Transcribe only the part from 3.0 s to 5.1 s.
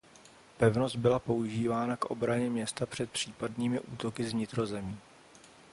případnými útoky z vnitrozemí.